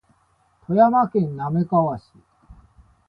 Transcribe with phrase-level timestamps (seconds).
[0.65, 2.05] 富山県滑川市